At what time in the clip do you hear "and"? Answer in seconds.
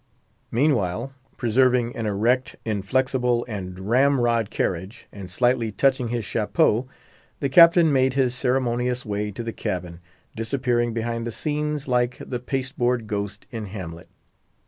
3.47-3.87, 5.11-5.29